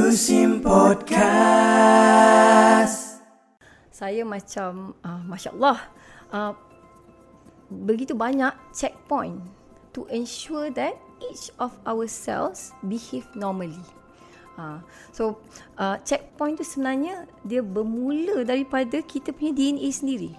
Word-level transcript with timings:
Yusim 0.00 0.64
Podcast. 0.64 1.20
Saya 3.92 4.24
macam 4.24 4.96
uh, 5.04 5.20
Masya 5.28 5.52
Allah 5.52 5.76
uh, 6.32 6.56
Begitu 7.68 8.16
banyak 8.16 8.48
checkpoint 8.72 9.36
To 9.92 10.08
ensure 10.08 10.72
that 10.72 10.96
each 11.20 11.52
of 11.60 11.76
our 11.84 12.08
cells 12.08 12.72
behave 12.80 13.28
normally 13.36 13.84
uh, 14.56 14.80
So 15.12 15.44
uh, 15.76 16.00
checkpoint 16.00 16.56
tu 16.56 16.64
sebenarnya 16.64 17.28
Dia 17.44 17.60
bermula 17.60 18.40
daripada 18.48 19.04
kita 19.04 19.36
punya 19.36 19.52
DNA 19.52 19.92
sendiri 19.92 20.32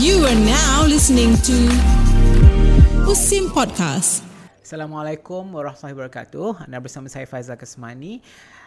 You 0.00 0.24
are 0.24 0.40
now 0.40 0.88
listening 0.88 1.36
to 1.44 1.56
Usim 3.04 3.52
Podcast. 3.52 4.35
Assalamualaikum 4.66 5.54
warahmatullahi 5.54 5.94
wabarakatuh. 5.94 6.66
Anda 6.66 6.82
bersama 6.82 7.06
saya 7.06 7.22
Faizal 7.22 7.54
Kesmani 7.54 8.18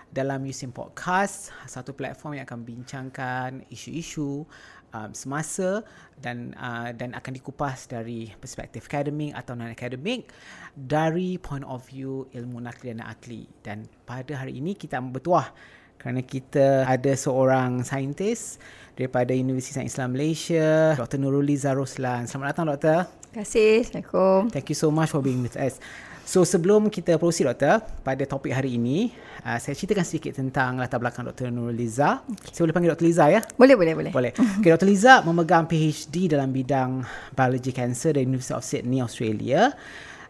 dalam 0.07 0.47
Usim 0.47 0.71
Podcast, 0.71 1.51
satu 1.67 1.91
platform 1.91 2.39
yang 2.39 2.47
akan 2.47 2.63
bincangkan 2.63 3.67
isu-isu 3.67 4.47
um, 4.95 5.11
semasa 5.11 5.83
dan 6.15 6.55
uh, 6.55 6.95
dan 6.95 7.11
akan 7.11 7.35
dikupas 7.35 7.91
dari 7.91 8.31
perspektif 8.39 8.87
akademik 8.87 9.35
atau 9.35 9.59
non 9.59 9.75
akademik 9.75 10.31
dari 10.71 11.35
point 11.35 11.67
of 11.67 11.83
view 11.91 12.31
ilmu 12.31 12.63
nakli 12.63 12.95
dan 12.95 13.03
akli. 13.03 13.43
Dan 13.59 13.83
pada 14.07 14.39
hari 14.39 14.55
ini 14.55 14.79
kita 14.79 15.03
bertuah 15.03 15.51
kerana 15.99 16.23
kita 16.23 16.87
ada 16.87 17.11
seorang 17.11 17.83
saintis 17.83 18.55
daripada 18.95 19.35
Universiti 19.35 19.75
Sains 19.75 19.91
Islam 19.91 20.15
Malaysia, 20.15 20.95
Dr. 20.95 21.19
Nuruliza 21.19 21.75
Roslan. 21.75 22.23
Selamat 22.23 22.55
datang 22.55 22.71
Doktor. 22.71 23.18
Terima 23.29 23.45
kasih 23.45 23.85
Assalamualaikum 23.85 24.49
Thank 24.49 24.73
you 24.73 24.77
so 24.81 24.89
much 24.89 25.13
for 25.13 25.21
being 25.21 25.45
with 25.45 25.53
us. 25.53 25.77
So 26.25 26.41
sebelum 26.41 26.89
kita 26.89 27.13
proceed 27.21 27.45
doktor 27.45 27.77
pada 28.01 28.25
topik 28.25 28.49
hari 28.49 28.73
ini, 28.73 29.13
uh, 29.45 29.61
saya 29.61 29.77
ceritakan 29.77 30.01
sedikit 30.01 30.33
tentang 30.41 30.81
latar 30.81 30.97
belakang 30.97 31.29
Dr. 31.29 31.53
Nurul 31.53 31.77
Liza. 31.77 32.25
Saya 32.25 32.61
boleh 32.65 32.73
panggil 32.73 32.89
Dr. 32.97 33.05
Liza 33.05 33.29
ya? 33.29 33.45
Boleh 33.53 33.77
boleh 33.77 33.93
boleh 33.93 34.09
Boleh. 34.09 34.33
Okay, 34.57 34.73
Dr. 34.73 34.89
Liza 34.89 35.21
memegang 35.21 35.69
PhD 35.69 36.25
dalam 36.25 36.49
bidang 36.49 37.05
biologi 37.37 37.69
kanser 37.69 38.17
dari 38.17 38.25
University 38.25 38.57
of 38.57 38.65
Sydney, 38.65 38.97
Australia. 38.97 39.77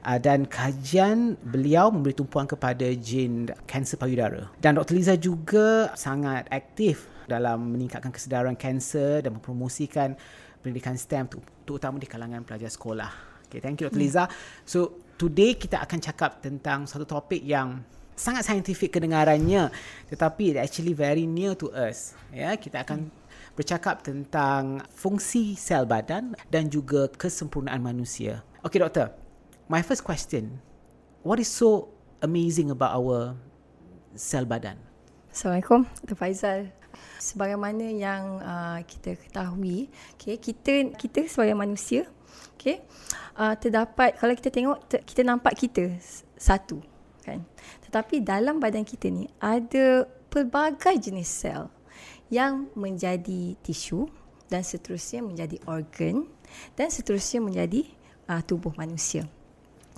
Uh, 0.04 0.20
dan 0.20 0.44
kajian 0.44 1.40
beliau 1.40 1.96
memberi 1.96 2.12
tumpuan 2.12 2.52
kepada 2.52 2.84
jin 3.00 3.48
kanser 3.64 3.96
payudara. 3.96 4.52
Dan 4.60 4.76
Dr. 4.76 4.92
Liza 4.92 5.16
juga 5.16 5.96
sangat 5.96 6.52
aktif 6.52 7.08
dalam 7.32 7.80
meningkatkan 7.80 8.12
kesedaran 8.12 8.60
kanser 8.60 9.24
dan 9.24 9.40
mempromosikan 9.40 10.20
pendidikan 10.60 10.96
STEM 10.96 11.28
terutama 11.64 12.00
di 12.00 12.08
kalangan 12.08 12.44
pelajar 12.44 12.72
sekolah. 12.72 13.12
Okay, 13.50 13.60
thank 13.64 13.82
you 13.82 13.90
Dr. 13.90 13.98
Liza. 13.98 14.24
So, 14.62 15.02
today 15.18 15.58
kita 15.58 15.82
akan 15.82 16.00
cakap 16.00 16.38
tentang 16.44 16.86
satu 16.86 17.08
topik 17.08 17.42
yang 17.42 17.82
sangat 18.20 18.44
saintifik 18.46 19.00
kedengarannya 19.00 19.72
tetapi 20.12 20.54
it 20.54 20.58
actually 20.60 20.92
very 20.92 21.24
near 21.24 21.56
to 21.56 21.72
us. 21.72 22.14
Ya, 22.36 22.54
kita 22.60 22.84
akan 22.84 23.08
bercakap 23.56 24.04
tentang 24.04 24.84
fungsi 24.92 25.56
sel 25.56 25.88
badan 25.88 26.36
dan 26.52 26.68
juga 26.68 27.08
kesempurnaan 27.10 27.80
manusia. 27.80 28.44
Okay, 28.64 28.80
doktor. 28.80 29.16
My 29.72 29.84
first 29.84 30.04
question. 30.04 30.60
What 31.24 31.40
is 31.40 31.52
so 31.52 31.92
amazing 32.20 32.72
about 32.72 32.96
our 32.96 33.36
sel 34.16 34.44
badan? 34.48 34.80
Assalamualaikum 35.30 35.86
Dr. 36.04 36.18
Faizal 36.18 36.79
sebagaimana 37.20 37.86
yang 37.90 38.40
uh, 38.40 38.80
kita 38.84 39.16
ketahui 39.20 39.92
okay, 40.16 40.40
kita 40.40 40.96
kita 40.96 41.26
sebagai 41.28 41.56
manusia 41.56 42.08
okay, 42.56 42.84
uh, 43.36 43.54
terdapat 43.56 44.16
kalau 44.18 44.34
kita 44.36 44.50
tengok 44.50 44.78
ter, 44.88 45.00
kita 45.04 45.22
nampak 45.24 45.56
kita 45.58 45.96
satu 46.40 46.80
kan? 47.24 47.44
Tetapi 47.88 48.22
dalam 48.24 48.62
badan 48.62 48.86
kita 48.86 49.10
ni 49.10 49.28
ada 49.42 50.08
pelbagai 50.30 50.96
jenis 51.10 51.30
sel 51.30 51.68
yang 52.30 52.70
menjadi 52.78 53.58
tisu 53.66 54.06
dan 54.50 54.62
seterusnya 54.62 55.26
menjadi 55.26 55.58
organ 55.66 56.30
dan 56.78 56.90
seterusnya 56.94 57.42
menjadi 57.42 57.86
uh, 58.30 58.42
tubuh 58.46 58.74
manusia 58.78 59.26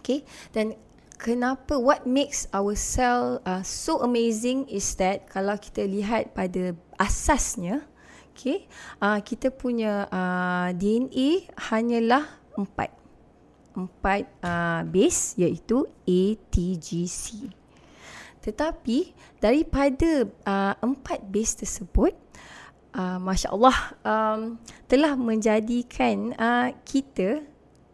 okay? 0.02 0.26
Dan 0.50 0.74
kenapa 1.22 1.78
what 1.78 2.10
makes 2.10 2.50
our 2.50 2.74
cell 2.74 3.38
uh, 3.46 3.62
so 3.62 4.02
amazing 4.02 4.66
is 4.66 4.98
that 4.98 5.30
kalau 5.30 5.54
kita 5.62 5.86
lihat 5.86 6.34
pada 6.34 6.74
asasnya 7.02 7.82
okay 8.30 8.70
uh, 9.02 9.18
kita 9.26 9.50
punya 9.50 10.06
uh, 10.14 10.70
DNA 10.78 11.50
hanyalah 11.58 12.30
empat. 12.54 12.94
Empat 13.72 14.28
uh, 14.44 14.84
base 14.84 15.40
iaitu 15.40 15.88
A 15.88 16.22
T 16.52 16.76
G 16.76 17.08
C. 17.08 17.48
Tetapi 18.44 19.16
daripada 19.40 20.28
uh, 20.44 20.74
empat 20.84 21.24
base 21.24 21.64
tersebut 21.64 22.12
uh, 22.98 23.16
masya 23.22 23.48
Allah 23.54 23.78
um, 24.04 24.60
telah 24.92 25.16
menjadikan 25.16 26.36
uh, 26.36 26.76
kita 26.84 27.48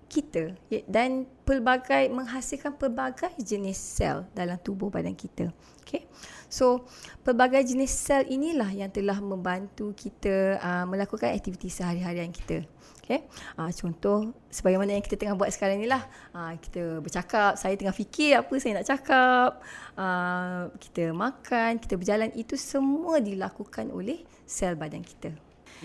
kita 0.08 0.56
dan 0.88 1.28
pelbagai 1.44 2.08
menghasilkan 2.12 2.76
pelbagai 2.76 3.36
jenis 3.40 3.76
sel 3.76 4.28
dalam 4.32 4.56
tubuh 4.60 4.88
badan 4.92 5.16
kita. 5.16 5.52
Okay. 5.84 6.04
So, 6.52 6.84
pelbagai 7.24 7.64
jenis 7.64 7.92
sel 7.92 8.28
inilah 8.28 8.72
yang 8.72 8.92
telah 8.92 9.20
membantu 9.20 9.92
kita 9.96 10.60
uh, 10.60 10.86
melakukan 10.88 11.32
aktiviti 11.32 11.72
sehari-harian 11.72 12.32
kita. 12.32 12.64
Okay. 13.04 13.24
Uh, 13.56 13.72
contoh, 13.72 14.36
sebagaimana 14.52 15.00
yang 15.00 15.04
kita 15.04 15.16
tengah 15.16 15.40
buat 15.40 15.48
sekarang 15.52 15.80
ni 15.80 15.88
lah. 15.88 16.04
Uh, 16.36 16.60
kita 16.60 17.00
bercakap, 17.00 17.56
saya 17.56 17.80
tengah 17.80 17.96
fikir 17.96 18.36
apa 18.36 18.54
saya 18.60 18.84
nak 18.84 18.88
cakap. 18.88 19.50
Uh, 19.96 20.72
kita 20.76 21.16
makan, 21.16 21.80
kita 21.80 21.96
berjalan. 21.96 22.36
Itu 22.36 22.60
semua 22.60 23.24
dilakukan 23.24 23.92
oleh 23.96 24.28
sel 24.44 24.76
badan 24.76 25.04
kita. 25.04 25.32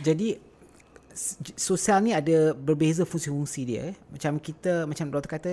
Jadi 0.02 0.51
sosial 1.58 2.00
ni 2.02 2.12
ada 2.16 2.56
berbeza 2.56 3.06
fungsi-fungsi 3.06 3.60
dia 3.64 3.92
eh. 3.92 3.96
Macam 4.10 4.36
kita 4.40 4.88
macam 4.88 5.08
doktor 5.12 5.30
kata 5.38 5.52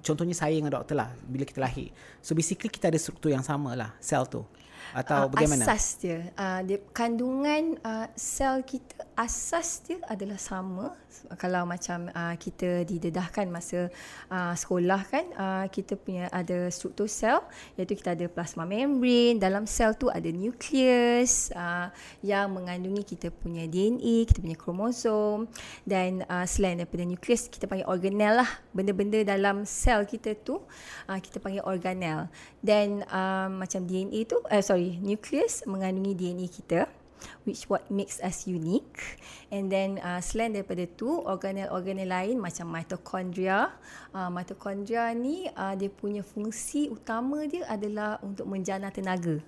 contohnya 0.00 0.32
saya 0.32 0.56
dengan 0.56 0.72
doktor 0.72 0.96
lah 0.96 1.10
bila 1.24 1.44
kita 1.44 1.60
lahir. 1.60 1.92
So 2.24 2.32
basically 2.32 2.72
kita 2.72 2.88
ada 2.88 2.98
struktur 3.00 3.32
yang 3.32 3.44
sama 3.44 3.76
lah 3.76 3.92
sel 4.00 4.24
tu 4.28 4.44
atau 4.92 5.26
uh, 5.26 5.28
bagaimana? 5.32 5.64
Asas 5.64 5.96
dia, 6.04 6.28
uh, 6.36 6.60
dia 6.60 6.78
kandungan 6.92 7.80
uh, 7.80 8.06
sel 8.12 8.60
kita 8.62 9.08
asas 9.22 9.86
dia 9.86 10.02
adalah 10.10 10.34
sama. 10.34 10.98
Kalau 11.38 11.62
macam 11.62 12.10
uh, 12.10 12.34
kita 12.34 12.82
didedahkan 12.82 13.46
masa 13.46 13.86
uh, 14.26 14.54
sekolah 14.58 15.00
kan, 15.06 15.26
uh, 15.38 15.64
kita 15.70 15.94
punya 15.94 16.26
ada 16.34 16.66
struktur 16.74 17.06
sel, 17.06 17.38
iaitu 17.78 17.94
kita 17.94 18.18
ada 18.18 18.26
plasma 18.26 18.66
membrane. 18.66 19.38
Dalam 19.38 19.70
sel 19.70 19.94
tu 19.94 20.10
ada 20.10 20.26
nukleus 20.26 21.54
uh, 21.54 21.94
yang 22.26 22.50
mengandungi 22.50 23.06
kita 23.06 23.30
punya 23.30 23.70
DNA, 23.70 24.26
kita 24.26 24.42
punya 24.42 24.58
kromosom 24.58 25.46
dan 25.86 26.26
uh, 26.26 26.42
selain 26.42 26.82
daripada 26.82 27.06
nukleus 27.06 27.46
kita 27.46 27.70
panggil 27.70 27.86
organel 27.86 28.42
lah. 28.42 28.50
Benda-benda 28.74 29.22
dalam 29.22 29.62
sel 29.62 30.02
kita 30.02 30.34
tu 30.34 30.58
uh, 31.06 31.18
kita 31.22 31.38
panggil 31.38 31.62
organel. 31.62 32.26
Dan 32.58 33.06
uh, 33.06 33.46
macam 33.46 33.86
DNA 33.86 34.26
tu, 34.26 34.42
uh, 34.42 34.62
sorry, 34.64 34.98
nucleus 34.98 35.62
mengandungi 35.70 36.18
DNA 36.18 36.50
kita 36.50 37.01
which 37.44 37.66
what 37.70 37.86
makes 37.92 38.22
us 38.22 38.46
unique. 38.46 39.18
And 39.52 39.68
then 39.68 39.98
uh, 40.00 40.20
selain 40.22 40.54
daripada 40.56 40.86
tu 40.88 41.08
organel-organel 41.22 42.08
lain 42.08 42.36
macam 42.38 42.70
mitochondria. 42.70 43.72
Uh, 44.12 44.28
mitochondria 44.28 45.10
ni 45.12 45.48
uh, 45.52 45.74
dia 45.74 45.90
punya 45.90 46.20
fungsi 46.24 46.88
utama 46.88 47.44
dia 47.48 47.66
adalah 47.68 48.18
untuk 48.20 48.46
menjana 48.48 48.88
tenaga. 48.88 49.40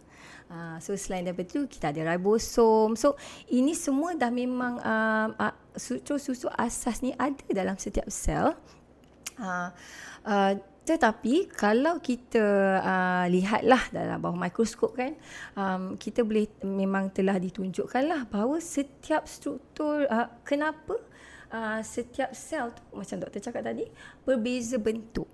Uh, 0.44 0.76
so 0.76 0.92
selain 0.94 1.24
daripada 1.24 1.48
tu 1.48 1.64
kita 1.64 1.90
ada 1.90 2.14
ribosom. 2.14 2.94
So 2.94 3.16
ini 3.48 3.72
semua 3.72 4.12
dah 4.14 4.28
memang 4.28 4.76
uh, 4.80 5.28
uh, 5.36 5.54
susu-susu 5.74 6.52
asas 6.52 7.00
ni 7.00 7.16
ada 7.16 7.40
dalam 7.50 7.76
setiap 7.80 8.06
sel. 8.12 8.52
Uh, 9.34 9.72
uh, 10.22 10.52
tetapi 10.84 11.48
kalau 11.48 11.96
kita 11.96 12.44
uh, 12.84 13.24
lihatlah 13.32 13.80
dalam 13.88 14.20
bawah 14.20 14.36
mikroskop 14.36 14.92
kan, 14.92 15.16
um, 15.56 15.96
kita 15.96 16.20
boleh 16.20 16.44
memang 16.60 17.08
telah 17.08 17.40
ditunjukkanlah 17.40 18.28
bahawa 18.28 18.60
setiap 18.60 19.24
struktur 19.24 20.04
uh, 20.12 20.28
kenapa 20.44 21.00
uh, 21.48 21.80
setiap 21.80 22.36
sel 22.36 22.76
tu 22.76 22.84
macam 22.92 23.16
doktor 23.16 23.40
cakap 23.40 23.64
tadi 23.64 23.88
berbeza 24.28 24.76
bentuk. 24.76 25.26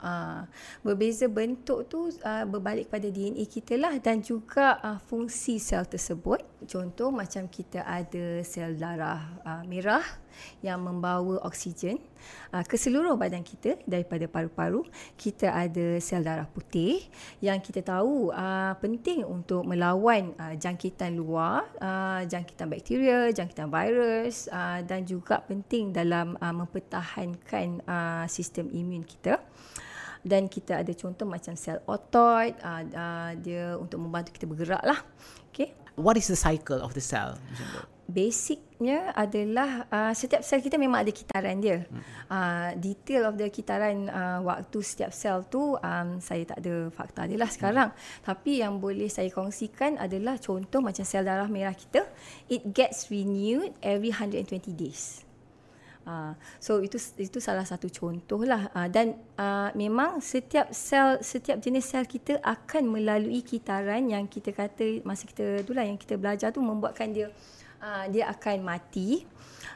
Uh, 0.00 0.48
berbeza 0.80 1.28
bentuk 1.28 1.88
tu 1.88 2.08
uh, 2.08 2.44
berbalik 2.48 2.88
pada 2.88 3.08
DNA 3.08 3.44
kita 3.44 3.76
lah 3.76 3.96
dan 4.00 4.20
juga 4.20 4.80
uh, 4.84 5.00
fungsi 5.00 5.56
sel 5.56 5.88
tersebut. 5.88 6.44
Contoh 6.70 7.10
macam 7.10 7.50
kita 7.50 7.82
ada 7.82 8.46
sel 8.46 8.78
darah 8.78 9.42
uh, 9.42 9.66
merah 9.66 10.06
yang 10.62 10.78
membawa 10.78 11.42
oksigen 11.42 11.98
uh, 12.54 12.62
ke 12.62 12.78
seluruh 12.78 13.18
badan 13.18 13.42
kita 13.42 13.74
daripada 13.90 14.30
paru-paru. 14.30 14.86
Kita 15.18 15.50
ada 15.50 15.98
sel 15.98 16.22
darah 16.22 16.46
putih 16.46 17.02
yang 17.42 17.58
kita 17.58 17.82
tahu 17.82 18.30
uh, 18.30 18.78
penting 18.78 19.26
untuk 19.26 19.66
melawan 19.66 20.30
uh, 20.38 20.54
jangkitan 20.54 21.18
luar, 21.18 21.66
uh, 21.82 22.22
jangkitan 22.22 22.70
bakteria, 22.70 23.34
jangkitan 23.34 23.66
virus 23.66 24.46
uh, 24.54 24.78
dan 24.86 25.02
juga 25.02 25.42
penting 25.42 25.90
dalam 25.90 26.38
uh, 26.38 26.54
mempertahankan 26.54 27.82
uh, 27.82 28.24
sistem 28.30 28.70
imun 28.70 29.02
kita. 29.02 29.42
dan 30.20 30.52
kita 30.52 30.84
ada 30.84 30.92
contoh 30.92 31.24
macam 31.24 31.56
sel 31.56 31.80
otot 31.88 32.52
uh, 32.60 32.84
uh, 32.92 33.32
dia 33.40 33.72
untuk 33.80 34.04
membantu 34.04 34.36
kita 34.36 34.44
bergerak 34.44 34.84
lah 34.84 35.00
okay 35.48 35.79
what 36.00 36.16
is 36.16 36.26
the 36.26 36.38
cycle 36.38 36.80
of 36.80 36.96
the 36.96 37.04
cell 37.04 37.36
basicnya 38.10 39.14
adalah 39.14 39.86
uh, 39.86 40.12
setiap 40.12 40.42
sel 40.42 40.58
kita 40.58 40.76
memang 40.76 41.06
ada 41.06 41.14
kitaran 41.14 41.62
dia. 41.62 41.86
Hmm. 41.86 42.02
Uh, 42.26 42.68
detail 42.76 43.30
of 43.30 43.38
the 43.38 43.46
kitaran 43.48 44.10
uh, 44.10 44.42
waktu 44.42 44.78
setiap 44.82 45.14
sel 45.14 45.46
tu 45.46 45.78
um, 45.78 46.08
saya 46.18 46.42
tak 46.44 46.58
ada 46.60 46.90
fakta 46.90 47.30
dia 47.30 47.38
lah 47.38 47.48
sekarang. 47.48 47.88
Hmm. 47.94 48.26
Tapi 48.26 48.60
yang 48.60 48.82
boleh 48.82 49.06
saya 49.06 49.30
kongsikan 49.30 49.96
adalah 49.96 50.36
contoh 50.42 50.82
macam 50.82 51.06
sel 51.06 51.22
darah 51.22 51.46
merah 51.46 51.72
kita, 51.72 52.04
it 52.50 52.66
gets 52.74 53.08
renewed 53.08 53.72
every 53.80 54.10
120 54.10 54.74
days. 54.74 55.29
Uh, 56.10 56.34
so 56.58 56.82
itu 56.82 56.98
itu 57.22 57.38
salah 57.38 57.62
satu 57.62 57.86
contoh 57.86 58.42
lah 58.42 58.66
uh, 58.74 58.90
dan 58.90 59.14
uh, 59.38 59.70
memang 59.78 60.18
setiap 60.18 60.74
sel 60.74 61.22
setiap 61.22 61.62
jenis 61.62 61.86
sel 61.86 62.02
kita 62.02 62.42
akan 62.42 62.90
melalui 62.90 63.46
kitaran 63.46 64.10
yang 64.10 64.26
kita 64.26 64.50
kata 64.50 65.06
masa 65.06 65.30
kita 65.30 65.62
dulu 65.62 65.78
lah 65.78 65.86
yang 65.86 65.94
kita 65.94 66.18
belajar 66.18 66.50
tu 66.50 66.58
membuatkan 66.66 67.14
dia 67.14 67.30
uh, 67.78 68.10
dia 68.10 68.26
akan 68.26 68.58
mati 68.58 69.22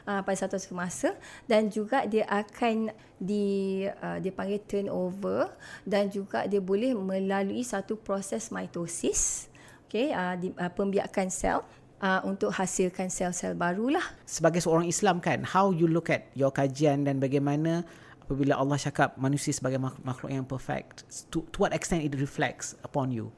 uh, 0.03 0.19
pada 0.27 0.35
satu 0.35 0.59
masa 0.75 1.15
dan 1.47 1.71
juga 1.71 2.03
dia 2.03 2.27
akan 2.27 2.91
di 3.15 3.87
uh, 3.87 4.19
dia 4.19 4.35
panggil 4.35 4.59
turnover 4.67 5.55
dan 5.87 6.11
juga 6.11 6.43
dia 6.51 6.59
boleh 6.59 6.91
melalui 6.91 7.63
satu 7.63 7.95
proses 7.95 8.51
mitosis. 8.51 9.47
Okey 9.87 10.11
uh, 10.11 10.35
di, 10.35 10.51
uh, 10.51 10.71
pembiakan 10.73 11.31
sel 11.31 11.63
Uh, 11.95 12.19
untuk 12.27 12.51
hasilkan 12.51 13.07
sel-sel 13.07 13.55
barulah. 13.55 14.03
Sebagai 14.27 14.59
seorang 14.59 14.83
Islam 14.83 15.23
kan, 15.23 15.47
how 15.47 15.71
you 15.71 15.87
look 15.87 16.11
at 16.11 16.27
your 16.35 16.51
kajian 16.51 17.07
dan 17.07 17.23
bagaimana 17.23 17.87
apabila 18.19 18.59
Allah 18.59 18.75
cakap 18.75 19.15
manusia 19.15 19.55
sebagai 19.55 19.79
makhluk 19.79 20.27
yang 20.27 20.43
perfect, 20.43 21.07
to, 21.31 21.47
to 21.55 21.57
what 21.61 21.71
extent 21.71 22.03
it 22.03 22.11
reflects 22.19 22.75
upon 22.83 23.15
you? 23.15 23.31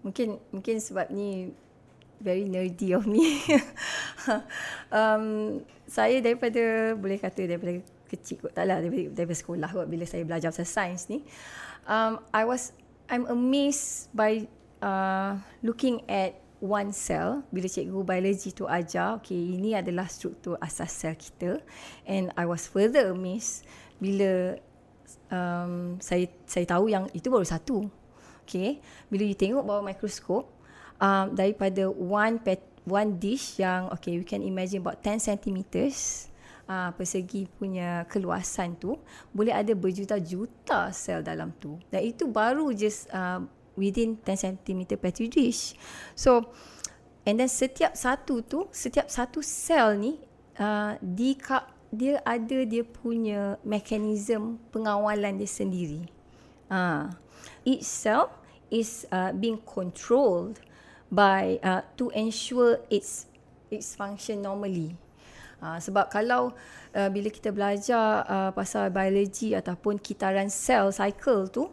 Mungkin 0.00 0.40
mungkin 0.54 0.80
sebab 0.80 1.12
ni 1.12 1.52
very 2.22 2.48
nerdy 2.48 2.96
of 2.96 3.04
me. 3.04 3.42
um, 4.98 5.58
saya 5.84 6.22
daripada 6.22 6.94
boleh 6.96 7.20
kata 7.20 7.44
daripada 7.44 7.82
kecil 8.06 8.38
kot 8.38 8.54
taklah 8.54 8.78
daripada, 8.78 9.12
daripada 9.12 9.38
sekolah 9.42 9.68
kot 9.74 9.86
bila 9.90 10.04
saya 10.06 10.22
belajar 10.22 10.54
pasal 10.54 10.68
sains 10.68 11.10
ni. 11.10 11.26
Um, 11.90 12.22
I 12.32 12.46
was 12.46 12.72
I'm 13.10 13.26
amazed 13.26 14.10
by 14.14 14.46
uh, 14.82 15.38
looking 15.62 16.02
at 16.06 16.38
one 16.66 16.90
cell 16.90 17.46
bila 17.54 17.70
cikgu 17.70 18.02
biologi 18.02 18.50
tu 18.50 18.66
ajar 18.66 19.22
okay 19.22 19.38
ini 19.38 19.78
adalah 19.78 20.10
struktur 20.10 20.58
asas 20.58 20.90
sel 20.90 21.14
kita. 21.14 21.62
And 22.02 22.34
I 22.34 22.44
was 22.44 22.66
further 22.66 23.14
amazed 23.14 23.62
bila 24.02 24.58
um, 25.30 25.96
saya 26.02 26.26
saya 26.44 26.66
tahu 26.66 26.90
yang 26.90 27.06
itu 27.14 27.30
baru 27.30 27.46
satu 27.46 27.86
okay. 28.42 28.82
Bila 29.06 29.22
you 29.26 29.38
tengok 29.38 29.66
bawah 29.66 29.82
mikroskop 29.82 30.46
um, 31.02 31.26
daripada 31.34 31.90
one 31.90 32.38
pet, 32.38 32.62
one 32.86 33.18
dish 33.18 33.58
yang 33.58 33.90
okay 33.90 34.18
we 34.18 34.26
can 34.26 34.42
imagine 34.42 34.82
about 34.82 35.02
10 35.02 35.18
centimeters 35.18 36.30
uh, 36.70 36.90
persegi 36.94 37.50
punya 37.58 38.04
keluasan 38.06 38.78
tu 38.78 38.98
boleh 39.34 39.54
ada 39.54 39.72
berjuta-juta 39.74 40.94
sel 40.94 41.22
dalam 41.22 41.50
tu. 41.58 41.78
Dan 41.90 42.06
itu 42.06 42.30
baru 42.30 42.70
just 42.74 43.10
uh, 43.10 43.42
within 43.76 44.18
10 44.24 44.36
centimeter 44.36 44.96
petri 44.96 45.30
dish 45.30 45.76
so 46.18 46.50
and 47.28 47.38
then 47.38 47.48
setiap 47.48 47.94
satu 47.94 48.42
tu 48.42 48.66
setiap 48.72 49.06
satu 49.12 49.44
sel 49.44 49.94
ni 50.00 50.18
uh, 50.58 50.96
di 51.00 51.36
dia 51.94 52.18
ada 52.26 52.58
dia 52.66 52.82
punya 52.82 53.60
mekanisme 53.62 54.58
pengawalan 54.74 55.38
dia 55.38 55.48
sendiri 55.48 56.02
uh, 56.72 57.08
each 57.62 57.86
cell 57.86 58.32
is 58.70 59.06
uh, 59.12 59.30
being 59.30 59.58
controlled 59.62 60.58
by 61.10 61.58
uh, 61.62 61.82
to 61.96 62.10
ensure 62.14 62.82
its 62.90 63.30
its 63.70 63.94
function 63.94 64.42
normally. 64.42 64.94
Uh, 65.56 65.80
sebab 65.80 66.12
kalau 66.12 66.52
uh, 66.92 67.08
bila 67.08 67.32
kita 67.32 67.48
belajar 67.48 68.22
uh, 68.28 68.50
pasal 68.52 68.92
biologi 68.92 69.56
ataupun 69.56 69.96
kitaran 69.96 70.52
sel 70.52 70.92
cycle 70.92 71.48
tu 71.48 71.64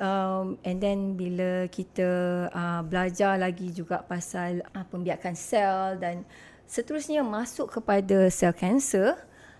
um, 0.00 0.56
and 0.64 0.78
then 0.80 1.14
bila 1.16 1.68
kita 1.68 2.08
uh, 2.52 2.80
belajar 2.84 3.36
lagi 3.40 3.72
juga 3.72 4.04
pasal 4.04 4.64
uh, 4.72 4.84
pembiakan 4.88 5.34
sel 5.36 5.96
dan 6.00 6.24
seterusnya 6.66 7.22
masuk 7.22 7.80
kepada 7.80 8.28
sel 8.32 8.52
kanser 8.52 9.16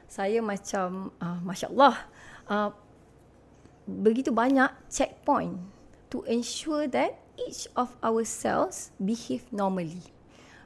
saya 0.06 0.38
macam 0.40 1.10
uh, 1.18 1.38
masya-Allah 1.42 1.96
uh, 2.48 2.70
begitu 3.86 4.34
banyak 4.34 4.70
checkpoint 4.90 5.58
to 6.10 6.22
ensure 6.26 6.90
that 6.90 7.14
each 7.38 7.68
of 7.76 7.94
our 8.02 8.24
cells 8.24 8.90
behave 8.98 9.44
normally. 9.52 10.02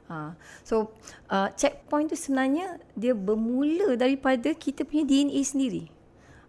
Ha. 0.09 0.35
So 0.67 0.91
uh, 1.31 1.51
checkpoint 1.55 2.11
tu 2.11 2.17
sebenarnya 2.19 2.81
dia 2.97 3.15
bermula 3.15 3.95
daripada 3.95 4.51
kita 4.51 4.83
punya 4.83 5.07
DNA 5.07 5.41
sendiri. 5.45 5.83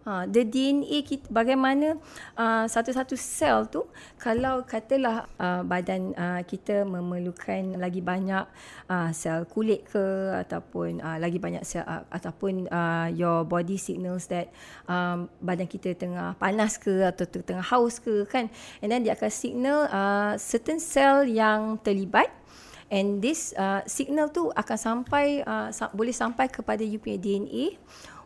Ha, 0.03 0.27
the 0.27 0.43
DNA 0.43 0.99
kita 1.07 1.31
bagaimana 1.31 1.95
uh, 2.35 2.67
satu-satu 2.67 3.15
sel 3.15 3.71
tu 3.71 3.87
kalau 4.19 4.59
katalah 4.67 5.31
uh, 5.39 5.63
badan 5.63 6.11
uh, 6.19 6.43
kita 6.43 6.83
memerlukan 6.83 7.79
lagi 7.79 8.03
banyak 8.03 8.43
uh, 8.91 9.09
sel 9.15 9.47
kulit 9.47 9.87
ke 9.87 10.03
ataupun 10.43 10.99
uh, 10.99 11.15
lagi 11.23 11.39
banyak 11.39 11.63
sel 11.63 11.87
uh, 11.87 12.03
ataupun 12.11 12.67
uh, 12.67 13.07
your 13.15 13.47
body 13.47 13.79
signals 13.79 14.27
that 14.27 14.51
um, 14.91 15.31
badan 15.39 15.71
kita 15.71 15.95
tengah 15.95 16.35
panas 16.35 16.75
ke 16.75 17.07
atau 17.07 17.23
tengah 17.23 17.63
haus 17.63 18.03
ke 18.03 18.27
kan? 18.27 18.51
And 18.83 18.91
then 18.91 19.07
dia 19.07 19.15
akan 19.15 19.31
signal 19.31 19.87
uh, 19.87 20.35
certain 20.35 20.83
cell 20.83 21.23
yang 21.23 21.79
terlibat. 21.79 22.27
And 22.93 23.23
this 23.23 23.55
uh, 23.57 23.81
signal 23.89 24.29
tu 24.29 24.53
akan 24.53 24.77
sampai 24.77 25.41
uh, 25.41 25.73
sa- 25.73 25.89
boleh 25.89 26.13
sampai 26.13 26.45
kepada 26.45 26.85
you 26.85 27.01
punya 27.01 27.17
DNA 27.17 27.79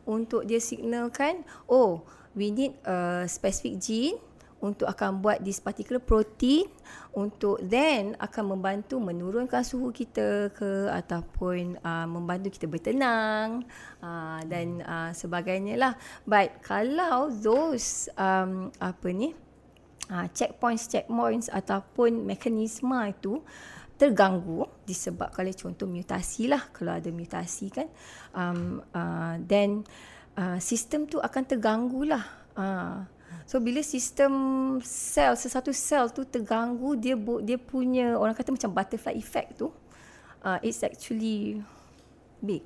untuk 0.07 0.47
dia 0.47 0.57
signalkan 0.63 1.43
oh 1.67 2.01
we 2.33 2.49
need 2.49 2.73
a 2.87 3.27
specific 3.27 3.77
gene 3.77 4.17
untuk 4.57 4.89
akan 4.89 5.21
buat 5.21 5.37
this 5.45 5.61
particular 5.61 6.01
protein 6.01 6.65
untuk 7.13 7.61
then 7.61 8.17
akan 8.17 8.57
membantu 8.57 8.97
menurunkan 8.97 9.61
suhu 9.61 9.93
kita 9.93 10.49
ke 10.53 10.89
ataupun 10.89 11.77
uh, 11.81 12.07
membantu 12.09 12.49
kita 12.49 12.65
bertenang 12.65 13.61
uh, 14.01 14.41
dan 14.49 14.81
uh, 14.81 15.11
sebagainya 15.13 15.77
lah. 15.77 15.93
But 16.25 16.61
kalau 16.65 17.29
those 17.29 18.09
um, 18.17 18.73
apa 18.81 19.07
ni 19.13 19.37
uh, 20.09 20.27
checkpoints 20.33 20.89
checkpoints 20.89 21.53
ataupun 21.53 22.25
mekanisme 22.25 22.97
itu 23.05 23.41
terganggu 23.97 24.69
disebabkan 24.85 25.43
oleh 25.43 25.57
contoh 25.57 25.89
mutasi 25.89 26.45
lah 26.45 26.69
kalau 26.69 26.93
ada 26.93 27.09
mutasi 27.09 27.73
kan. 27.73 27.89
Um, 28.31 28.85
uh, 28.93 29.41
then 29.43 29.83
uh, 30.37 30.61
sistem 30.61 31.09
tu 31.09 31.17
akan 31.17 31.43
terganggu 31.43 32.05
lah. 32.05 32.23
Uh, 32.53 33.03
so 33.43 33.59
bila 33.59 33.81
sistem 33.81 34.31
sel 34.85 35.33
sesuatu 35.35 35.73
sel 35.73 36.13
tu 36.13 36.23
terganggu 36.23 36.95
dia 36.95 37.17
dia 37.43 37.57
punya 37.59 38.15
orang 38.15 38.37
kata 38.37 38.53
macam 38.53 38.71
butterfly 38.71 39.13
effect 39.17 39.59
tu 39.59 39.67
uh, 40.45 40.59
it's 40.63 40.85
actually 40.85 41.59
big. 42.39 42.63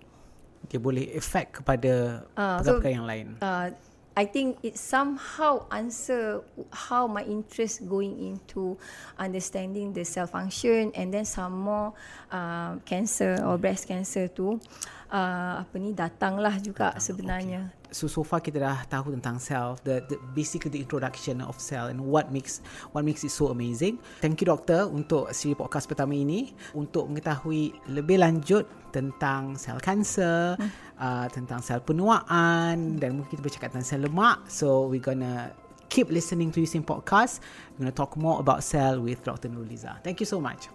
Dia 0.69 0.77
boleh 0.77 1.09
efek 1.17 1.63
kepada 1.63 2.23
uh, 2.37 2.59
perkara 2.61 2.91
so, 2.91 2.97
yang 3.01 3.07
lain. 3.09 3.27
uh, 3.41 3.67
I 4.11 4.27
think 4.27 4.59
it 4.59 4.75
somehow 4.75 5.67
answer 5.71 6.43
how 6.71 7.07
my 7.07 7.23
interest 7.23 7.87
going 7.87 8.19
into 8.19 8.75
understanding 9.15 9.93
the 9.95 10.03
cell 10.03 10.27
function 10.27 10.91
and 10.95 11.13
then 11.13 11.23
some 11.23 11.55
more 11.63 11.95
uh, 12.27 12.75
cancer 12.83 13.39
or 13.39 13.55
breast 13.55 13.87
cancer 13.87 14.27
tu 14.27 14.59
uh, 15.07 15.63
apa 15.63 15.75
ni 15.79 15.95
datanglah 15.95 16.59
juga 16.59 16.91
Datang, 16.91 17.03
sebenarnya. 17.03 17.61
Okay. 17.71 17.80
So 17.91 18.07
so 18.07 18.23
far 18.23 18.39
kita 18.39 18.63
dah 18.63 18.87
tahu 18.87 19.11
tentang 19.19 19.37
cell, 19.37 19.75
the, 19.83 19.99
the 20.07 20.15
basically 20.31 20.71
the 20.71 20.81
introduction 20.81 21.43
of 21.43 21.59
cell 21.59 21.91
and 21.91 21.99
what 21.99 22.31
makes 22.31 22.63
what 22.95 23.03
makes 23.03 23.27
it 23.27 23.35
so 23.35 23.51
amazing. 23.51 23.99
Thank 24.23 24.39
you 24.39 24.47
doktor 24.47 24.87
untuk 24.87 25.35
siri 25.35 25.53
podcast 25.53 25.91
pertama 25.91 26.15
ini 26.15 26.55
untuk 26.71 27.11
mengetahui 27.11 27.75
lebih 27.91 28.23
lanjut 28.23 28.63
tentang 28.95 29.55
sel 29.55 29.79
kanser, 29.79 30.55
hmm. 30.55 30.71
uh, 30.99 31.27
tentang 31.31 31.59
sel 31.59 31.83
penuaan 31.83 32.99
dan 32.99 33.19
mungkin 33.19 33.35
kita 33.35 33.43
bercakap 33.43 33.75
tentang 33.75 33.87
sel 33.87 34.01
lemak. 34.07 34.47
So 34.47 34.87
we 34.87 35.03
gonna 35.03 35.51
keep 35.91 36.07
listening 36.07 36.55
to 36.55 36.63
using 36.63 36.83
podcast. 36.83 37.43
We're 37.75 37.87
gonna 37.87 37.95
talk 37.95 38.15
more 38.15 38.39
about 38.39 38.63
cell 38.63 39.03
with 39.03 39.19
Dr. 39.27 39.51
Nuliza. 39.51 39.99
Thank 40.03 40.23
you 40.23 40.27
so 40.27 40.39
much. 40.39 40.71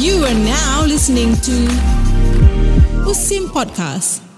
You 0.00 0.24
are 0.24 0.34
now 0.34 0.84
listening 0.86 1.36
to 1.44 1.54
Usim 3.04 3.50
Podcast. 3.52 4.29